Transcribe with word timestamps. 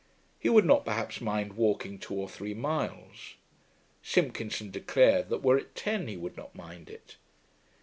He 0.39 0.49
would 0.49 0.65
not 0.65 0.83
perhaps 0.83 1.21
mind 1.21 1.53
walking 1.53 1.99
two 1.99 2.15
or 2.15 2.27
three 2.27 2.55
miles. 2.55 3.35
Simpkinson 4.01 4.71
declared 4.71 5.29
that 5.29 5.43
were 5.43 5.59
it 5.59 5.75
ten 5.75 6.07
he 6.07 6.17
would 6.17 6.35
not 6.35 6.55
mind 6.55 6.89
it. 6.89 7.17